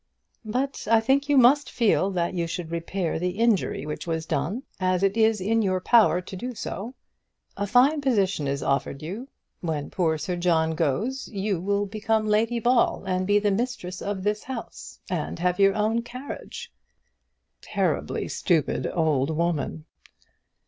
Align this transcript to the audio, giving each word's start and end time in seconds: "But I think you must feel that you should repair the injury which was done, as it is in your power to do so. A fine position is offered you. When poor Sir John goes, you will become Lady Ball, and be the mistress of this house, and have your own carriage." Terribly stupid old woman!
"But 0.45 0.87
I 0.89 0.99
think 0.99 1.29
you 1.29 1.37
must 1.37 1.69
feel 1.69 2.09
that 2.09 2.33
you 2.33 2.47
should 2.47 2.71
repair 2.71 3.19
the 3.19 3.37
injury 3.37 3.85
which 3.85 4.07
was 4.07 4.25
done, 4.25 4.63
as 4.79 5.03
it 5.03 5.15
is 5.15 5.39
in 5.39 5.61
your 5.61 5.79
power 5.79 6.21
to 6.21 6.35
do 6.35 6.55
so. 6.55 6.95
A 7.55 7.67
fine 7.67 8.01
position 8.01 8.47
is 8.47 8.63
offered 8.63 9.03
you. 9.03 9.27
When 9.59 9.91
poor 9.91 10.17
Sir 10.17 10.35
John 10.37 10.71
goes, 10.71 11.27
you 11.27 11.61
will 11.61 11.85
become 11.85 12.25
Lady 12.25 12.57
Ball, 12.59 13.03
and 13.05 13.27
be 13.27 13.37
the 13.37 13.51
mistress 13.51 14.01
of 14.01 14.23
this 14.23 14.45
house, 14.45 14.99
and 15.07 15.37
have 15.37 15.59
your 15.59 15.75
own 15.75 16.01
carriage." 16.01 16.73
Terribly 17.61 18.27
stupid 18.27 18.89
old 18.91 19.29
woman! 19.29 19.85